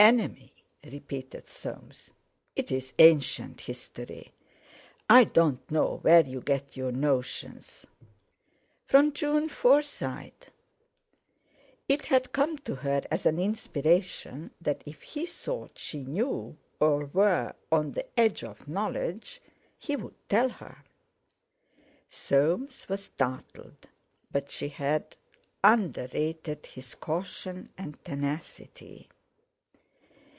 "Enemy!" 0.00 0.52
repeated 0.84 1.48
Soames. 1.48 2.10
"It's 2.54 2.92
ancient 2.98 3.62
history. 3.62 4.32
I 5.08 5.22
don't 5.24 5.70
know 5.70 5.98
where 6.02 6.20
you 6.20 6.42
get 6.42 6.76
your 6.76 6.92
notions." 6.92 7.86
"From 8.84 9.12
June 9.14 9.48
Forsyte." 9.48 10.50
It 11.88 12.04
had 12.06 12.32
come 12.32 12.58
to 12.58 12.74
her 12.74 13.00
as 13.10 13.24
an 13.24 13.38
inspiration 13.38 14.50
that 14.60 14.82
if 14.84 15.00
he 15.00 15.24
thought 15.24 15.78
she 15.78 16.02
knew, 16.04 16.58
or 16.80 17.06
were 17.06 17.54
on 17.72 17.92
the 17.92 18.04
edge 18.18 18.42
of 18.44 18.68
knowledge, 18.68 19.40
he 19.78 19.96
would 19.96 20.16
tell 20.28 20.50
her. 20.50 20.84
Soames 22.10 22.86
was 22.90 23.04
startled, 23.04 23.86
but 24.30 24.50
she 24.50 24.68
had 24.68 25.16
underrated 25.62 26.66
his 26.66 26.94
caution 26.96 27.70
and 27.78 28.04
tenacity. 28.04 29.08